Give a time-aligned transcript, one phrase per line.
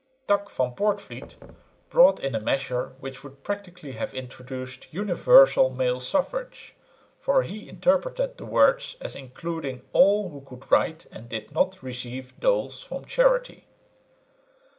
[0.27, 1.35] Tak van Poortvliet
[1.91, 6.73] brought in a measure which would practically have introduced universal male suffrage,
[7.19, 12.39] for he interpreted the words as including all who could write and did not receive
[12.39, 13.67] doles from charity.